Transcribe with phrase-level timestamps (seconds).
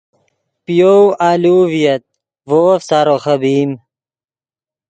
[0.63, 0.95] پے یَوْ
[1.27, 2.03] آلوؤ ڤییت
[2.47, 3.71] ڤے وف سارو خبئیم